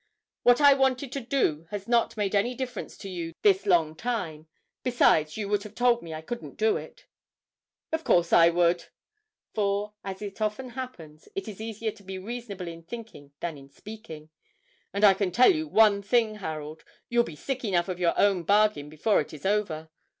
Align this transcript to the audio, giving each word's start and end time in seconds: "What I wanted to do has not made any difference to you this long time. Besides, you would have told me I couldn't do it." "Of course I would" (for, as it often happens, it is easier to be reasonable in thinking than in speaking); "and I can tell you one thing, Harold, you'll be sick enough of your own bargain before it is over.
"What 0.41 0.59
I 0.61 0.73
wanted 0.73 1.11
to 1.11 1.19
do 1.19 1.67
has 1.69 1.87
not 1.87 2.17
made 2.17 2.33
any 2.33 2.55
difference 2.55 2.97
to 2.97 3.07
you 3.07 3.33
this 3.43 3.67
long 3.67 3.95
time. 3.95 4.47
Besides, 4.81 5.37
you 5.37 5.47
would 5.49 5.61
have 5.61 5.75
told 5.75 6.01
me 6.01 6.11
I 6.11 6.23
couldn't 6.23 6.57
do 6.57 6.75
it." 6.75 7.05
"Of 7.91 8.03
course 8.03 8.33
I 8.33 8.49
would" 8.49 8.85
(for, 9.53 9.93
as 10.03 10.23
it 10.23 10.41
often 10.41 10.71
happens, 10.71 11.29
it 11.35 11.47
is 11.47 11.61
easier 11.61 11.91
to 11.91 12.01
be 12.03 12.17
reasonable 12.17 12.67
in 12.67 12.81
thinking 12.81 13.33
than 13.41 13.59
in 13.59 13.69
speaking); 13.69 14.31
"and 14.91 15.03
I 15.03 15.13
can 15.13 15.31
tell 15.31 15.53
you 15.53 15.67
one 15.67 16.01
thing, 16.01 16.37
Harold, 16.37 16.83
you'll 17.07 17.23
be 17.23 17.35
sick 17.35 17.63
enough 17.63 17.87
of 17.87 17.99
your 17.99 18.17
own 18.17 18.41
bargain 18.41 18.89
before 18.89 19.21
it 19.21 19.35
is 19.35 19.45
over. 19.45 19.91